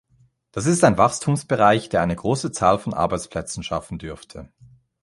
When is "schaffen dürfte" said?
3.61-4.49